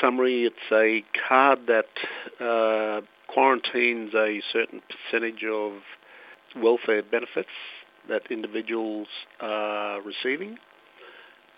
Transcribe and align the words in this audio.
summary, 0.00 0.44
it's 0.44 0.56
a 0.72 1.04
card 1.28 1.60
that 1.66 2.44
uh, 2.44 3.00
quarantines 3.32 4.12
a 4.14 4.40
certain 4.52 4.82
percentage 4.88 5.44
of 5.44 5.72
welfare 6.56 7.02
benefits 7.02 7.48
that 8.08 8.22
individuals 8.30 9.08
are 9.40 10.00
receiving. 10.02 10.58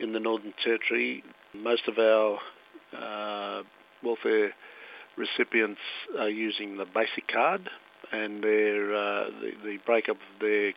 In 0.01 0.12
the 0.12 0.21
Northern 0.21 0.55
Territory, 0.62 1.23
most 1.55 1.83
of 1.89 1.99
our 1.99 2.39
uh, 2.97 3.62
welfare 4.03 4.53
recipients 5.16 5.80
are 6.19 6.28
using 6.28 6.76
the 6.76 6.85
basic 6.85 7.28
card, 7.28 7.69
and 8.12 8.42
their 8.42 8.94
uh, 8.94 9.24
the, 9.40 9.53
the 9.64 9.78
breakup 9.87 10.16
of 10.16 10.40
their 10.40 10.72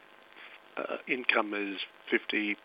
uh, 0.78 0.98
income 1.08 1.54
is 1.54 1.78
50% 2.12 2.56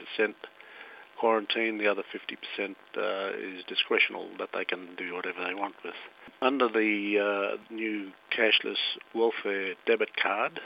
quarantine, 1.22 1.78
the 1.78 1.86
other 1.86 2.02
50% 2.02 2.74
uh, 2.96 3.30
is 3.38 3.62
discretional 3.70 4.26
that 4.38 4.48
they 4.52 4.64
can 4.64 4.88
do 4.98 5.14
whatever 5.14 5.38
they 5.46 5.54
want 5.54 5.76
with. 5.84 5.94
Under 6.42 6.66
the 6.66 7.54
uh, 7.54 7.72
new 7.72 8.10
cashless 8.36 8.82
welfare 9.14 9.74
debit 9.86 10.16
card, 10.20 10.58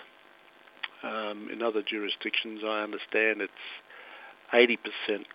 um, 1.02 1.50
in 1.52 1.60
other 1.60 1.82
jurisdictions 1.82 2.62
I 2.64 2.82
understand 2.82 3.42
it's 3.42 3.52
80% 4.54 4.78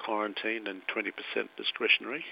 quarantine 0.04 0.66
and 0.66 0.82
20% 0.88 1.12
discretionary. 1.56 2.26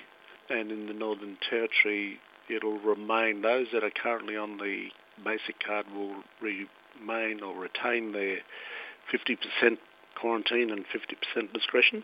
And 0.50 0.72
in 0.72 0.88
the 0.88 0.94
Northern 0.94 1.38
Territory, 1.48 2.18
it'll 2.50 2.80
remain, 2.80 3.44
those 3.44 3.68
that 3.72 3.84
are 3.84 3.92
currently 3.92 4.36
on 4.36 4.58
the 4.58 4.88
basic 5.24 5.64
card 5.64 5.86
will 5.94 6.24
remain 6.42 7.44
or 7.44 7.56
retain 7.56 8.14
their 8.14 8.40
50% 9.14 9.78
quarantine 10.20 10.72
and 10.72 10.86
50% 10.86 11.54
discretion. 11.54 12.04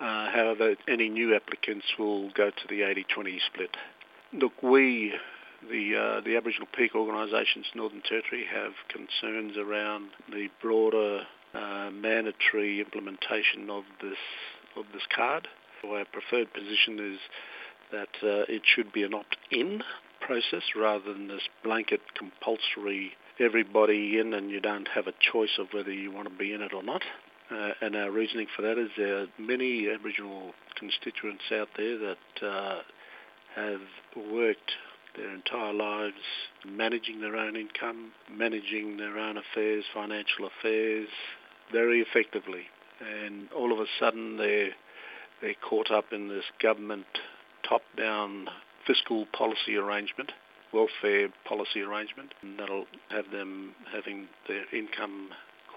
Uh, 0.00 0.30
however, 0.30 0.74
any 0.88 1.08
new 1.08 1.34
applicants 1.34 1.86
will 1.98 2.30
go 2.30 2.50
to 2.50 2.68
the 2.68 2.80
80-20 2.80 3.38
split. 3.52 3.76
Look, 4.32 4.62
we, 4.62 5.12
the 5.68 5.96
uh, 5.96 6.20
the 6.24 6.36
Aboriginal 6.36 6.68
Peak 6.74 6.94
Organisations 6.94 7.66
Northern 7.74 8.00
Territory, 8.00 8.44
have 8.50 8.72
concerns 8.88 9.58
around 9.58 10.10
the 10.30 10.48
broader 10.62 11.22
uh, 11.52 11.90
mandatory 11.92 12.80
implementation 12.80 13.68
of 13.68 13.84
this 14.00 14.18
of 14.76 14.84
this 14.94 15.02
card. 15.14 15.48
Our 15.84 16.04
preferred 16.04 16.52
position 16.52 17.14
is 17.14 17.18
that 17.90 18.08
uh, 18.22 18.44
it 18.48 18.62
should 18.64 18.92
be 18.92 19.02
an 19.02 19.14
opt-in 19.14 19.82
process 20.20 20.62
rather 20.76 21.12
than 21.12 21.28
this 21.28 21.48
blanket 21.64 22.00
compulsory 22.16 23.12
everybody 23.40 24.18
in 24.18 24.34
and 24.34 24.50
you 24.50 24.60
don't 24.60 24.88
have 24.88 25.06
a 25.06 25.14
choice 25.20 25.58
of 25.58 25.68
whether 25.72 25.92
you 25.92 26.12
want 26.12 26.28
to 26.28 26.34
be 26.34 26.52
in 26.52 26.60
it 26.60 26.72
or 26.72 26.82
not. 26.82 27.02
Uh, 27.50 27.70
and 27.80 27.96
our 27.96 28.10
reasoning 28.10 28.46
for 28.54 28.62
that 28.62 28.78
is 28.78 28.90
there 28.96 29.22
are 29.22 29.26
many 29.38 29.88
Aboriginal 29.90 30.52
constituents 30.78 31.42
out 31.52 31.68
there 31.76 31.98
that 31.98 32.46
uh, 32.46 32.78
have 33.56 33.80
worked 34.30 34.72
their 35.16 35.34
entire 35.34 35.72
lives 35.72 36.14
managing 36.64 37.20
their 37.20 37.34
own 37.36 37.56
income, 37.56 38.12
managing 38.30 38.96
their 38.96 39.18
own 39.18 39.36
affairs, 39.36 39.84
financial 39.92 40.46
affairs, 40.46 41.08
very 41.72 42.00
effectively. 42.00 42.66
And 43.00 43.50
all 43.52 43.72
of 43.72 43.80
a 43.80 43.86
sudden 43.98 44.36
they're, 44.36 44.70
they're 45.40 45.54
caught 45.68 45.90
up 45.90 46.12
in 46.12 46.28
this 46.28 46.44
government 46.62 47.06
top-down 47.68 48.48
fiscal 48.86 49.26
policy 49.36 49.76
arrangement, 49.76 50.32
welfare 50.72 51.28
policy 51.46 51.80
arrangement, 51.80 52.32
and 52.42 52.58
that'll 52.58 52.86
have 53.08 53.30
them 53.32 53.74
having 53.92 54.28
their 54.46 54.64
income 54.72 55.30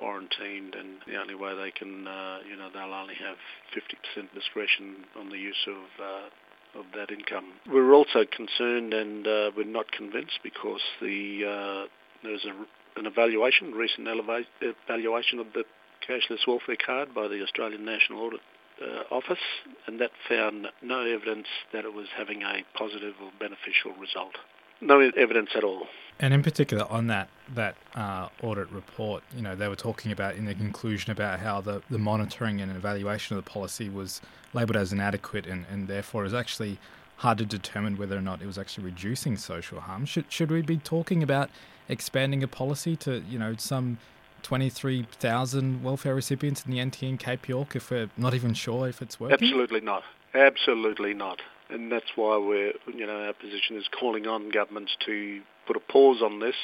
quarantined, 0.04 0.76
and 0.76 1.00
the 1.08 1.16
only 1.16 1.36
way 1.36 1.56
they 1.56 1.72
can, 1.72 2.06
uh, 2.08 2.40
you 2.50 2.58
know, 2.58 2.68
they'll 2.74 2.94
only 2.94 3.16
have 3.16 3.38
50% 3.72 4.34
discretion 4.34 5.06
on 5.18 5.30
the 5.30 5.38
use 5.38 5.68
of 5.68 6.04
uh, 6.04 6.80
of 6.80 6.86
that 6.96 7.12
income. 7.12 7.54
We're 7.72 7.94
also 7.94 8.26
concerned, 8.26 8.94
and 8.94 9.28
uh, 9.28 9.52
we're 9.56 9.66
not 9.66 9.92
convinced 9.92 10.40
because 10.44 10.82
the 11.02 11.46
uh, 11.46 11.88
there's 12.24 12.46
a, 12.46 13.00
an 13.00 13.06
evaluation, 13.06 13.72
recent 13.72 14.08
eleva- 14.08 14.46
evaluation 14.62 15.40
of 15.40 15.48
the 15.54 15.64
cashless 16.08 16.46
welfare 16.48 16.78
card 16.84 17.14
by 17.14 17.28
the 17.28 17.42
Australian 17.42 17.86
National 17.86 18.22
Audit 18.26 18.42
uh, 18.82 19.16
Office, 19.16 19.46
and 19.88 20.02
that 20.02 20.12
found 20.28 20.68
no 20.82 21.02
evidence 21.06 21.48
that 21.72 21.86
it 21.86 21.94
was 21.94 22.08
having 22.18 22.42
a 22.42 22.64
positive 22.78 23.14
or 23.24 23.32
beneficial 23.40 23.94
result. 24.00 24.36
No 24.84 25.00
evidence 25.00 25.50
at 25.56 25.64
all. 25.64 25.88
And 26.20 26.34
in 26.34 26.44
particular, 26.44 26.86
on 26.90 27.08
that 27.08 27.30
that 27.56 27.76
uh, 27.96 28.30
audit 28.42 28.72
report, 28.72 29.24
you 29.36 29.42
know, 29.42 29.56
they 29.56 29.68
were 29.68 29.76
talking 29.76 30.12
about 30.12 30.36
in 30.36 30.46
the 30.46 30.54
conclusion 30.54 31.12
about 31.12 31.40
how 31.40 31.62
the, 31.62 31.82
the 31.90 31.98
monitoring 31.98 32.62
and 32.62 32.72
evaluation 32.72 33.36
of 33.36 33.44
the 33.44 33.50
policy 33.50 33.90
was 33.90 34.22
labelled 34.54 34.78
as 34.78 34.94
inadequate, 34.94 35.46
and, 35.48 35.66
and 35.72 35.88
therefore 35.88 36.26
is 36.26 36.34
actually 36.34 36.78
hard 37.18 37.38
to 37.40 37.46
determine 37.46 37.98
whether 37.98 38.18
or 38.18 38.22
not 38.22 38.42
it 38.42 38.46
was 38.46 38.58
actually 38.58 38.86
reducing 38.86 39.38
social 39.38 39.80
harm. 39.80 40.06
Should 40.06 40.32
should 40.32 40.52
we 40.52 40.62
be 40.62 40.78
talking 40.78 41.24
about 41.24 41.50
expanding 41.90 42.44
a 42.44 42.48
policy 42.48 42.96
to 42.98 43.24
you 43.30 43.40
know 43.40 43.56
some 43.58 43.98
23,000 44.44 45.84
welfare 45.84 46.14
recipients 46.14 46.66
in 46.66 46.72
the 46.72 46.84
NT 46.84 47.04
and 47.04 47.20
Cape 47.20 47.48
York 47.48 47.76
if 47.76 47.90
we're 47.90 48.10
not 48.18 48.34
even 48.34 48.54
sure 48.54 48.88
if 48.88 49.02
it's 49.02 49.20
working? 49.20 49.36
Absolutely 49.42 49.82
not. 49.82 50.04
Absolutely 50.34 51.14
not. 51.14 51.42
And 51.70 51.92
that's 51.92 52.12
why 52.16 52.38
we're, 52.38 52.74
you 52.94 53.06
know, 53.08 53.26
our 53.26 53.34
position 53.34 53.78
is 53.78 53.86
calling 54.00 54.28
on 54.28 54.50
governments 54.50 54.96
to 55.06 55.42
put 55.66 55.76
a 55.76 55.80
pause 55.80 56.22
on 56.22 56.40
this 56.40 56.56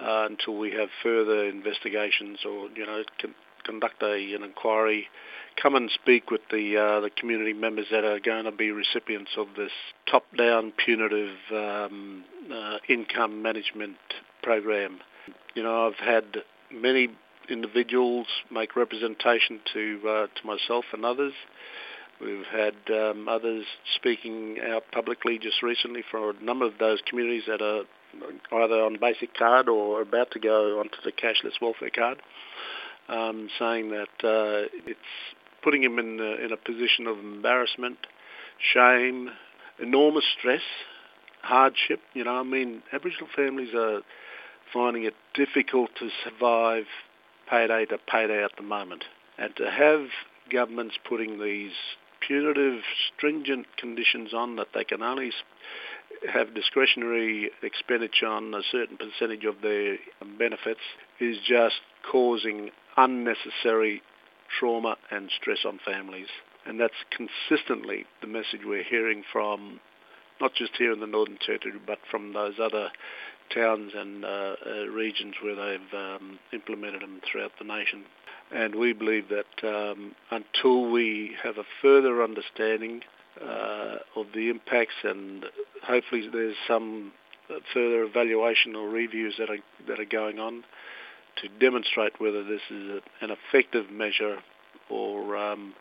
uh, 0.00 0.26
until 0.28 0.56
we 0.56 0.72
have 0.72 0.88
further 1.02 1.44
investigations 1.44 2.38
or, 2.44 2.68
you 2.74 2.86
know, 2.86 3.02
con- 3.20 3.34
conduct 3.64 4.02
a, 4.02 4.34
an 4.34 4.42
inquiry, 4.42 5.08
come 5.60 5.74
and 5.74 5.90
speak 5.90 6.30
with 6.30 6.40
the 6.50 6.76
uh, 6.76 7.00
the 7.00 7.10
community 7.10 7.52
members 7.52 7.86
that 7.90 8.04
are 8.04 8.20
going 8.20 8.44
to 8.44 8.52
be 8.52 8.70
recipients 8.70 9.32
of 9.36 9.48
this 9.56 9.72
top-down 10.10 10.72
punitive 10.84 11.36
um, 11.52 12.24
uh, 12.52 12.76
income 12.88 13.42
management 13.42 13.96
program. 14.42 15.00
You 15.54 15.62
know, 15.62 15.88
I've 15.88 15.94
had 15.94 16.24
many 16.72 17.08
individuals 17.48 18.26
make 18.50 18.76
representation 18.76 19.60
to 19.72 20.00
uh, 20.08 20.26
to 20.40 20.46
myself 20.46 20.84
and 20.92 21.04
others. 21.04 21.32
We've 22.20 22.46
had 22.46 22.74
um, 22.90 23.28
others 23.28 23.64
speaking 23.94 24.58
out 24.66 24.84
publicly 24.90 25.38
just 25.38 25.62
recently 25.62 26.02
for 26.10 26.30
a 26.30 26.42
number 26.42 26.64
of 26.64 26.72
those 26.78 27.00
communities 27.08 27.42
that 27.46 27.60
are 27.60 27.82
either 28.52 28.82
on 28.82 28.96
basic 28.98 29.34
card 29.34 29.68
or 29.68 30.00
about 30.00 30.30
to 30.30 30.38
go 30.38 30.80
onto 30.80 30.96
the 31.04 31.12
cashless 31.12 31.60
welfare 31.60 31.90
card, 31.94 32.22
um, 33.08 33.48
saying 33.58 33.90
that 33.90 34.24
uh, 34.24 34.68
it's 34.86 35.00
putting 35.62 35.82
them 35.82 35.98
in 35.98 36.18
a, 36.20 36.44
in 36.44 36.52
a 36.52 36.56
position 36.56 37.06
of 37.06 37.18
embarrassment, 37.18 37.98
shame, 38.72 39.30
enormous 39.78 40.24
stress, 40.38 40.62
hardship. 41.42 42.00
You 42.14 42.24
know, 42.24 42.40
I 42.40 42.44
mean, 42.44 42.82
Aboriginal 42.92 43.28
families 43.36 43.74
are 43.74 44.00
finding 44.72 45.04
it 45.04 45.14
difficult 45.34 45.90
to 45.98 46.08
survive 46.24 46.84
payday 47.50 47.84
to 47.86 47.98
payday 48.10 48.42
at 48.42 48.52
the 48.56 48.62
moment. 48.62 49.04
And 49.38 49.54
to 49.56 49.70
have 49.70 50.06
governments 50.50 50.96
putting 51.06 51.40
these 51.40 51.72
punitive, 52.26 52.80
stringent 53.14 53.66
conditions 53.76 54.34
on 54.34 54.56
that 54.56 54.68
they 54.74 54.84
can 54.84 55.02
only 55.02 55.30
have 56.32 56.54
discretionary 56.54 57.50
expenditure 57.62 58.26
on 58.26 58.54
a 58.54 58.62
certain 58.70 58.96
percentage 58.96 59.44
of 59.44 59.56
their 59.62 59.96
benefits 60.38 60.80
is 61.20 61.36
just 61.46 61.76
causing 62.10 62.70
unnecessary 62.96 64.02
trauma 64.58 64.96
and 65.10 65.30
stress 65.40 65.58
on 65.66 65.78
families. 65.84 66.28
And 66.64 66.80
that's 66.80 66.94
consistently 67.10 68.06
the 68.20 68.26
message 68.26 68.60
we're 68.64 68.82
hearing 68.82 69.22
from 69.32 69.80
not 70.40 70.54
just 70.54 70.72
here 70.76 70.92
in 70.92 71.00
the 71.00 71.06
Northern 71.06 71.38
Territory, 71.38 71.74
but 71.86 71.98
from 72.10 72.32
those 72.32 72.54
other 72.60 72.90
towns 73.54 73.92
and 73.94 74.24
uh, 74.24 74.56
uh, 74.66 74.70
regions 74.88 75.34
where 75.42 75.54
they've 75.54 75.94
um, 75.94 76.38
implemented 76.52 77.02
them 77.02 77.20
throughout 77.30 77.52
the 77.58 77.64
nation. 77.64 78.04
And 78.54 78.76
we 78.76 78.92
believe 78.92 79.26
that 79.28 79.68
um, 79.68 80.14
until 80.30 80.90
we 80.90 81.32
have 81.42 81.58
a 81.58 81.64
further 81.82 82.22
understanding 82.22 83.02
uh, 83.40 83.96
of 84.14 84.26
the 84.34 84.48
impacts 84.50 84.94
and 85.04 85.44
hopefully 85.82 86.28
there's 86.32 86.56
some 86.66 87.12
further 87.74 88.04
evaluation 88.04 88.74
or 88.74 88.88
reviews 88.88 89.34
that 89.38 89.50
are, 89.50 89.58
that 89.88 90.00
are 90.00 90.06
going 90.06 90.38
on 90.38 90.64
to 91.42 91.48
demonstrate 91.60 92.20
whether 92.20 92.42
this 92.42 92.62
is 92.70 93.02
an 93.20 93.30
effective 93.30 93.90
measure 93.90 94.38
or 94.88 95.36
um, 95.36 95.74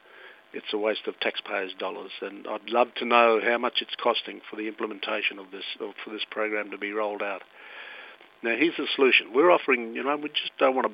it's 0.54 0.74
a 0.74 0.78
waste 0.78 1.08
of 1.08 1.20
taxpayers' 1.20 1.74
dollars. 1.78 2.12
And 2.22 2.48
I'd 2.48 2.70
love 2.70 2.88
to 2.98 3.06
know 3.06 3.40
how 3.44 3.58
much 3.58 3.82
it's 3.82 3.96
costing 4.02 4.42
for 4.50 4.56
the 4.56 4.68
implementation 4.68 5.40
of 5.40 5.52
this, 5.52 5.66
or 5.80 5.94
for 6.04 6.12
this 6.12 6.26
program 6.30 6.72
to 6.72 6.78
be 6.78 6.92
rolled 6.92 7.22
out. 7.22 7.42
Now, 8.44 8.56
here's 8.56 8.76
the 8.78 8.88
solution. 8.96 9.34
We're 9.34 9.52
offering, 9.52 9.96
you 9.96 10.04
know, 10.04 10.16
we 10.18 10.30
just 10.30 10.52
don't 10.60 10.76
want 10.76 10.88
to 10.88 10.94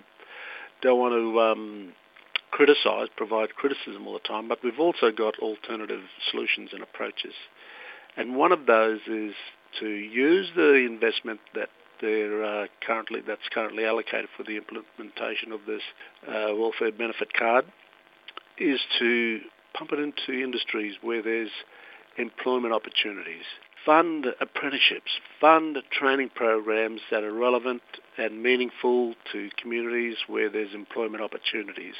don't 0.81 1.00
want 1.00 1.13
to 1.13 1.39
um, 1.39 1.94
criticise, 2.51 3.07
provide 3.16 3.56
criticism 3.56 4.07
all 4.07 4.13
the 4.13 4.19
time, 4.19 4.48
but 4.48 4.60
we've 4.63 4.80
also 4.80 5.12
got 5.12 5.38
alternative 5.39 6.01
solutions 6.30 6.69
and 6.74 6.83
approaches. 6.83 7.33
And 8.18 8.36
one 8.36 8.51
of 8.51 8.66
those 8.66 9.00
is 9.07 9.33
to 9.80 9.88
use 9.88 10.50
the 10.56 10.74
investment 10.74 11.39
that 11.56 11.69
there 12.01 12.44
uh, 12.44 12.68
currently 12.86 13.22
that's 13.25 13.48
currently 13.54 13.86
allocated 13.86 14.28
for 14.36 14.44
the 14.44 14.57
implementation 14.57 15.51
of 15.51 15.62
this 15.68 15.81
uh, 16.28 16.54
welfare 16.56 16.92
benefit 16.92 17.31
card 17.34 17.66
is 18.57 18.80
to 19.00 19.39
pump 19.77 19.92
it 19.94 20.00
into 20.00 20.44
industries 20.44 20.95
where 21.01 21.22
there's 21.22 21.51
employment 22.18 22.74
opportunities. 22.74 23.45
Fund 23.86 24.28
apprenticeships, 24.39 25.12
fund 25.39 25.78
training 25.92 26.30
programs 26.36 27.01
that 27.10 27.24
are 27.24 27.33
relevant 27.33 27.81
and 28.18 28.44
meaningful 28.44 29.16
to 29.31 29.50
communities 29.60 30.18
where 30.28 30.50
there's 30.50 30.74
employment 30.75 31.24
opportunities. 31.24 31.95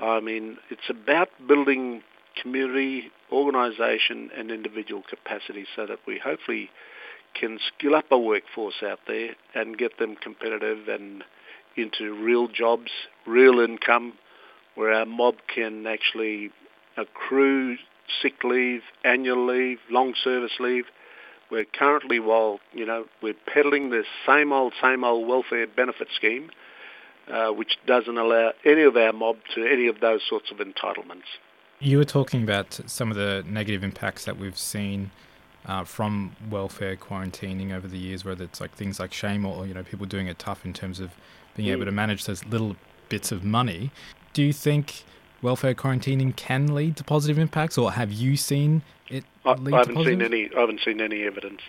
I 0.00 0.20
mean, 0.20 0.58
it's 0.70 0.88
about 0.90 1.28
building 1.46 2.02
community, 2.40 3.10
organisation 3.30 4.30
and 4.36 4.50
individual 4.50 5.02
capacity 5.08 5.66
so 5.76 5.86
that 5.86 5.98
we 6.06 6.18
hopefully 6.18 6.70
can 7.38 7.58
skill 7.76 7.94
up 7.94 8.06
a 8.10 8.18
workforce 8.18 8.82
out 8.82 9.00
there 9.06 9.30
and 9.54 9.78
get 9.78 9.98
them 9.98 10.16
competitive 10.16 10.88
and 10.88 11.22
into 11.76 12.12
real 12.12 12.48
jobs, 12.48 12.90
real 13.26 13.60
income, 13.60 14.14
where 14.74 14.92
our 14.92 15.06
mob 15.06 15.34
can 15.54 15.86
actually 15.86 16.50
accrue 16.96 17.76
sick 18.22 18.44
leave, 18.44 18.82
annual 19.04 19.46
leave, 19.46 19.78
long 19.90 20.14
service 20.22 20.52
leave. 20.60 20.86
We're 21.50 21.64
currently, 21.64 22.20
while 22.20 22.60
you 22.72 22.84
know, 22.84 23.06
we're 23.22 23.34
peddling 23.46 23.90
this 23.90 24.06
same 24.26 24.52
old, 24.52 24.74
same 24.82 25.04
old 25.04 25.26
welfare 25.26 25.66
benefit 25.66 26.08
scheme, 26.14 26.50
uh, 27.30 27.48
which 27.50 27.78
doesn't 27.86 28.18
allow 28.18 28.52
any 28.64 28.82
of 28.82 28.96
our 28.96 29.12
mob 29.12 29.36
to 29.54 29.64
any 29.64 29.86
of 29.86 30.00
those 30.00 30.20
sorts 30.28 30.50
of 30.50 30.58
entitlements. 30.58 31.24
You 31.80 31.98
were 31.98 32.04
talking 32.04 32.42
about 32.42 32.80
some 32.86 33.10
of 33.10 33.16
the 33.16 33.44
negative 33.46 33.84
impacts 33.84 34.24
that 34.24 34.36
we've 34.36 34.58
seen 34.58 35.10
uh, 35.66 35.84
from 35.84 36.34
welfare 36.50 36.96
quarantining 36.96 37.72
over 37.72 37.86
the 37.86 37.98
years, 37.98 38.24
whether 38.24 38.44
it's 38.44 38.60
like 38.60 38.74
things 38.74 38.98
like 38.98 39.12
shame 39.12 39.44
or 39.44 39.66
you 39.66 39.74
know 39.74 39.82
people 39.82 40.06
doing 40.06 40.26
it 40.26 40.38
tough 40.38 40.64
in 40.64 40.72
terms 40.72 40.98
of 40.98 41.12
being 41.56 41.68
mm. 41.68 41.72
able 41.72 41.84
to 41.84 41.92
manage 41.92 42.24
those 42.24 42.44
little 42.46 42.76
bits 43.08 43.30
of 43.30 43.44
money. 43.44 43.90
Do 44.32 44.42
you 44.42 44.52
think 44.52 45.04
welfare 45.42 45.74
quarantining 45.74 46.34
can 46.34 46.74
lead 46.74 46.96
to 46.96 47.04
positive 47.04 47.38
impacts, 47.38 47.78
or 47.78 47.92
have 47.92 48.12
you 48.12 48.36
seen 48.36 48.82
it 49.08 49.24
I, 49.44 49.54
lead 49.54 49.74
I 49.74 49.78
haven't 49.78 49.96
to 49.96 50.04
seen 50.04 50.22
any. 50.22 50.50
I 50.56 50.60
haven't 50.60 50.80
seen 50.84 51.00
any 51.00 51.24
evidence. 51.24 51.60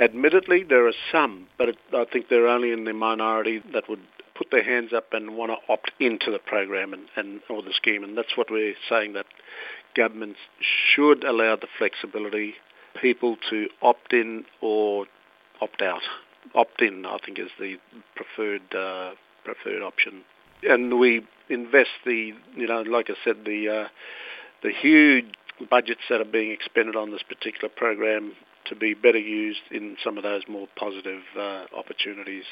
Admittedly, 0.00 0.62
there 0.62 0.86
are 0.86 0.94
some, 1.10 1.46
but 1.58 1.68
it, 1.70 1.78
I 1.92 2.04
think 2.04 2.28
they're 2.28 2.48
only 2.48 2.72
in 2.72 2.84
the 2.84 2.92
minority 2.92 3.62
that 3.72 3.88
would 3.88 4.00
put 4.34 4.50
their 4.50 4.64
hands 4.64 4.92
up 4.92 5.12
and 5.12 5.36
want 5.36 5.52
to 5.52 5.72
opt 5.72 5.92
into 6.00 6.30
the 6.30 6.38
program 6.38 6.92
and, 6.92 7.04
and 7.16 7.40
or 7.48 7.62
the 7.62 7.72
scheme, 7.72 8.02
and 8.02 8.16
that's 8.16 8.36
what 8.36 8.50
we're 8.50 8.74
saying 8.88 9.12
that 9.12 9.26
governments 9.94 10.38
should 10.60 11.24
allow 11.24 11.56
the 11.56 11.68
flexibility 11.78 12.54
people 13.00 13.36
to 13.50 13.68
opt 13.82 14.12
in 14.12 14.44
or 14.60 15.06
opt 15.60 15.82
out. 15.82 16.02
Opt 16.54 16.82
in, 16.82 17.06
I 17.06 17.18
think, 17.24 17.38
is 17.38 17.50
the 17.58 17.78
preferred 18.16 18.74
uh, 18.74 19.12
preferred 19.44 19.82
option, 19.82 20.22
and 20.62 20.98
we 20.98 21.24
invest 21.52 21.90
the 22.04 22.32
you 22.56 22.66
know, 22.66 22.82
like 22.82 23.10
I 23.10 23.14
said, 23.24 23.44
the 23.44 23.68
uh, 23.68 23.88
the 24.62 24.72
huge 24.72 25.26
budgets 25.70 26.00
that 26.08 26.20
are 26.20 26.24
being 26.24 26.50
expended 26.50 26.96
on 26.96 27.10
this 27.10 27.22
particular 27.22 27.68
program 27.68 28.32
to 28.64 28.76
be 28.76 28.94
better 28.94 29.18
used 29.18 29.60
in 29.70 29.96
some 30.02 30.16
of 30.16 30.22
those 30.22 30.42
more 30.48 30.68
positive 30.76 31.22
uh, 31.38 31.64
opportunities. 31.76 32.44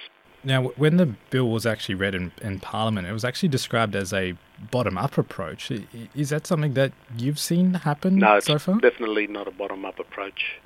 Now, 0.42 0.68
when 0.76 0.96
the 0.96 1.06
bill 1.06 1.50
was 1.50 1.66
actually 1.66 1.96
read 1.96 2.14
in, 2.14 2.32
in 2.40 2.60
Parliament, 2.60 3.06
it 3.06 3.12
was 3.12 3.24
actually 3.24 3.50
described 3.50 3.94
as 3.94 4.12
a 4.12 4.34
bottom-up 4.70 5.18
approach. 5.18 5.70
Is 6.14 6.30
that 6.30 6.46
something 6.46 6.74
that 6.74 6.92
you've 7.16 7.38
seen 7.38 7.74
happen 7.74 8.16
no, 8.16 8.40
so 8.40 8.58
far? 8.58 8.80
definitely 8.80 9.26
not 9.26 9.46
a 9.46 9.50
bottom-up 9.50 9.98
approach. 9.98 10.60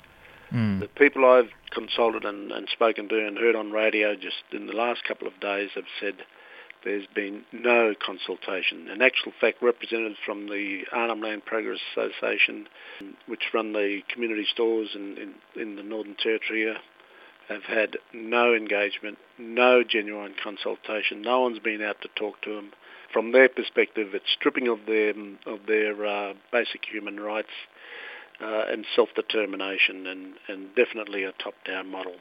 Mm. 0.51 0.79
The 0.79 0.87
people 0.87 1.25
I've 1.25 1.49
consulted 1.71 2.23
and, 2.23 2.51
and 2.51 2.69
spoken 2.69 3.09
to 3.09 3.27
and 3.27 3.37
heard 3.37 3.55
on 3.55 3.71
radio 3.71 4.15
just 4.15 4.43
in 4.53 4.67
the 4.67 4.73
last 4.73 5.03
couple 5.03 5.27
of 5.27 5.37
days 5.41 5.71
have 5.75 5.85
said 5.99 6.15
there's 6.85 7.07
been 7.13 7.43
no 7.51 7.93
consultation. 8.03 8.87
In 8.87 9.01
actual 9.01 9.33
fact, 9.41 9.61
representatives 9.61 10.19
from 10.25 10.47
the 10.47 10.83
Arnhem 10.93 11.21
Land 11.21 11.45
Progress 11.45 11.79
Association, 11.91 12.67
which 13.27 13.43
run 13.53 13.73
the 13.73 14.01
community 14.07 14.45
stores 14.49 14.89
in, 14.95 15.17
in, 15.17 15.61
in 15.61 15.75
the 15.75 15.83
Northern 15.83 16.15
Territory, 16.15 16.73
have 17.49 17.63
had 17.63 17.97
no 18.13 18.53
engagement, 18.53 19.17
no 19.37 19.83
genuine 19.83 20.33
consultation. 20.41 21.21
No 21.21 21.41
one's 21.41 21.59
been 21.59 21.81
out 21.81 22.01
to 22.01 22.09
talk 22.15 22.41
to 22.41 22.55
them. 22.55 22.71
From 23.11 23.31
their 23.31 23.49
perspective, 23.49 24.09
it's 24.13 24.31
stripping 24.37 24.67
of 24.67 24.79
their 24.87 25.11
of 25.45 25.59
their 25.67 26.05
uh, 26.05 26.33
basic 26.51 26.85
human 26.85 27.19
rights 27.19 27.49
uh, 28.41 28.63
and 28.69 28.85
self-determination, 28.95 30.07
and, 30.07 30.33
and 30.47 30.75
definitely 30.75 31.23
a 31.23 31.31
top-down 31.33 31.89
model. 31.89 32.15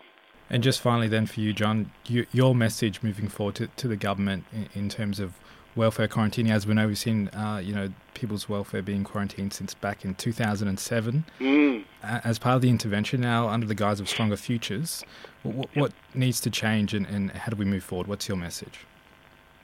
And 0.51 0.63
just 0.63 0.81
finally, 0.81 1.09
then 1.09 1.27
for 1.27 1.41
you, 1.41 1.53
John, 1.53 1.91
you, 2.07 2.27
your 2.33 2.55
message 2.55 3.03
moving 3.03 3.29
forward 3.29 3.55
to, 3.57 3.67
to 3.69 3.89
the 3.89 3.97
government 3.97 4.45
in, 4.53 4.69
in 4.75 4.89
terms 4.89 5.19
of 5.19 5.35
welfare 5.77 6.09
quarantining. 6.09 6.51
As 6.51 6.67
we 6.67 6.75
know, 6.75 6.87
we've 6.87 6.99
seen 6.99 7.29
uh, 7.29 7.61
you 7.63 7.75
know 7.75 7.89
people's 8.15 8.49
welfare 8.49 8.83
being 8.83 9.05
quarantined 9.05 9.53
since 9.53 9.75
back 9.75 10.05
in 10.05 10.15
2007. 10.15 11.25
Mm. 11.41 11.85
As 12.03 12.39
part 12.39 12.57
of 12.57 12.63
the 12.63 12.69
intervention 12.69 13.21
now, 13.21 13.49
under 13.49 13.67
the 13.67 13.75
guise 13.75 14.01
of 14.01 14.09
stronger 14.09 14.37
futures, 14.37 15.05
what, 15.43 15.69
yep. 15.73 15.77
what 15.77 15.93
needs 16.15 16.41
to 16.41 16.51
change, 16.51 16.95
and, 16.95 17.07
and 17.07 17.31
how 17.31 17.51
do 17.51 17.57
we 17.57 17.65
move 17.65 17.83
forward? 17.83 18.07
What's 18.07 18.29
your 18.29 18.37
message? 18.37 18.81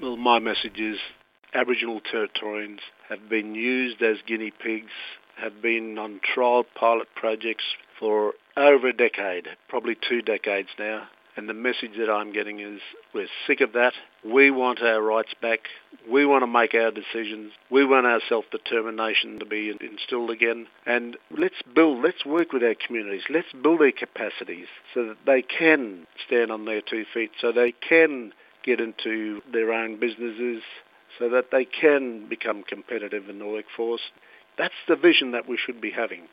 Well, 0.00 0.16
my 0.16 0.38
message 0.38 0.80
is 0.80 0.98
Aboriginal 1.52 2.00
Territorians 2.00 2.80
have 3.08 3.28
been 3.28 3.54
used 3.54 4.00
as 4.02 4.16
guinea 4.26 4.50
pigs, 4.50 4.92
have 5.36 5.60
been 5.60 5.98
on 5.98 6.20
trial 6.22 6.64
pilot 6.74 7.08
projects 7.14 7.64
for 7.98 8.34
over 8.56 8.88
a 8.88 8.92
decade, 8.92 9.46
probably 9.68 9.96
two 10.08 10.22
decades 10.22 10.68
now. 10.78 11.08
And 11.36 11.48
the 11.48 11.54
message 11.54 11.92
that 11.96 12.10
I'm 12.10 12.32
getting 12.32 12.58
is 12.58 12.80
we're 13.14 13.28
sick 13.46 13.60
of 13.60 13.72
that. 13.72 13.92
We 14.24 14.50
want 14.50 14.82
our 14.82 15.00
rights 15.00 15.32
back. 15.40 15.60
We 16.10 16.26
want 16.26 16.42
to 16.42 16.46
make 16.46 16.74
our 16.74 16.90
decisions. 16.90 17.52
We 17.70 17.86
want 17.86 18.04
our 18.04 18.20
self-determination 18.28 19.38
to 19.38 19.46
be 19.46 19.72
instilled 19.80 20.30
again. 20.30 20.66
And 20.86 21.16
let's 21.30 21.62
build, 21.74 22.02
let's 22.02 22.26
work 22.26 22.52
with 22.52 22.64
our 22.64 22.74
communities. 22.74 23.22
Let's 23.30 23.52
build 23.62 23.80
their 23.80 23.92
capacities 23.92 24.66
so 24.92 25.06
that 25.06 25.18
they 25.24 25.40
can 25.40 26.06
stand 26.26 26.50
on 26.50 26.64
their 26.64 26.82
two 26.82 27.04
feet, 27.14 27.30
so 27.40 27.52
they 27.52 27.72
can 27.72 28.32
get 28.64 28.80
into 28.80 29.40
their 29.50 29.72
own 29.72 30.00
businesses, 30.00 30.62
so 31.18 31.28
that 31.30 31.46
they 31.52 31.64
can 31.64 32.28
become 32.28 32.64
competitive 32.64 33.28
in 33.28 33.38
the 33.38 33.46
workforce. 33.46 34.02
That's 34.58 34.74
the 34.88 34.96
vision 34.96 35.30
that 35.30 35.48
we 35.48 35.56
should 35.56 35.80
be 35.80 35.92
having. 35.92 36.28